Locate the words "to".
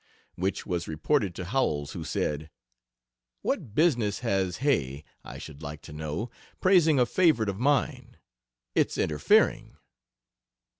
1.35-1.45, 5.83-5.93